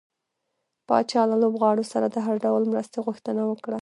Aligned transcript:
پاچا 0.87 1.21
له 1.31 1.35
لوبغاړو 1.41 1.83
سره 1.93 2.05
د 2.09 2.17
هر 2.25 2.35
ډول 2.45 2.63
مرستې 2.71 2.99
غوښتنه 3.05 3.41
وکړه. 3.45 3.69